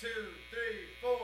two, 0.00 0.06
three, 0.52 0.84
four. 1.02 1.18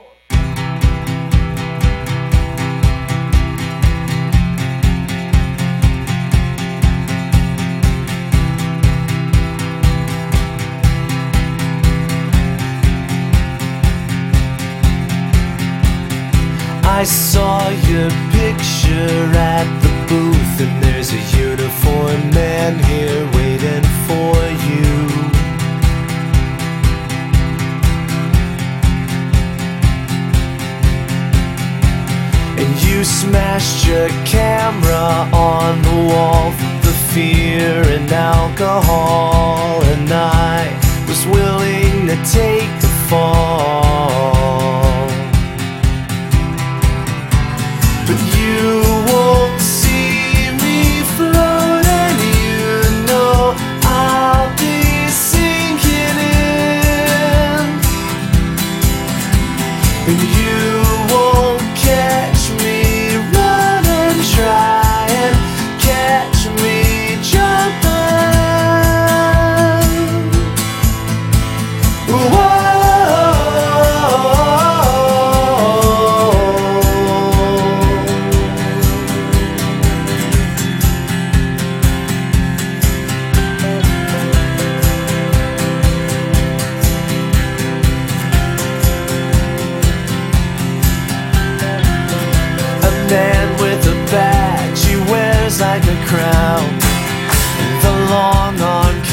I 16.83 17.03
saw 17.05 17.69
your 17.69 18.09
picture 18.33 19.31
at 19.37 19.65
the 19.81 19.89
booth, 20.09 20.59
and 20.59 20.83
there's 20.83 21.13
a 21.13 21.21
uniform 21.37 22.29
And 32.57 32.83
you 32.83 33.03
smashed 33.03 33.85
your 33.85 34.07
camera 34.25 35.29
on 35.33 35.81
the 35.81 36.13
wall 36.13 36.51
the 36.85 36.93
fear 37.13 37.81
and 37.97 38.11
alcohol, 38.11 39.81
and 39.83 40.09
I 40.11 40.71
was 41.07 41.25
willing 41.25 42.07
to 42.07 42.15
take 42.39 42.69
the 42.81 42.93
fall. 43.09 45.07
But 48.07 48.19
you 48.37 48.74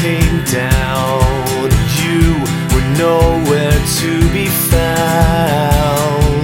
came 0.03 0.43
down. 0.51 1.71
You 2.03 2.35
were 2.71 2.87
nowhere 2.99 3.79
to 3.99 4.11
be 4.35 4.47
found. 4.67 6.43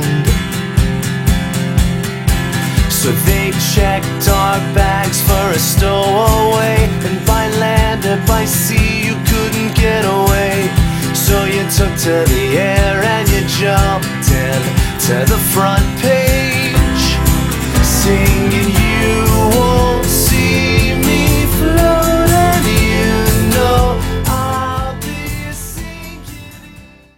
So 2.90 3.12
they 3.28 3.52
checked 3.76 4.30
our 4.30 4.60
bags 4.74 5.20
for 5.28 5.46
a 5.52 5.60
stowaway. 5.60 6.78
And 7.06 7.18
by 7.28 7.50
land 7.60 8.06
and 8.06 8.26
by 8.26 8.46
sea, 8.46 9.06
you 9.08 9.16
couldn't 9.28 9.76
get 9.76 10.06
away. 10.06 10.72
So 11.14 11.44
you 11.44 11.64
took 11.78 11.94
to 12.08 12.16
the 12.34 12.46
air 12.56 13.04
and 13.04 13.28
you 13.28 13.42
jumped 13.60 14.32
in 14.48 14.62
to 15.08 15.16
the 15.34 15.40
front 15.52 15.79